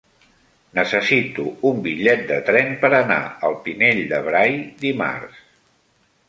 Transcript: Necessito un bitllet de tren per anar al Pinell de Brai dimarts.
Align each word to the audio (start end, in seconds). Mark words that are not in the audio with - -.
Necessito 0.77 1.43
un 1.69 1.83
bitllet 1.87 2.23
de 2.31 2.39
tren 2.47 2.73
per 2.85 2.91
anar 3.01 3.19
al 3.51 3.59
Pinell 3.69 4.01
de 4.15 4.23
Brai 4.31 4.59
dimarts. 4.87 5.47